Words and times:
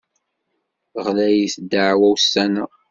Ɣlayet 1.05 1.55
ddeɛwa 1.63 2.07
ussan-a. 2.13 2.65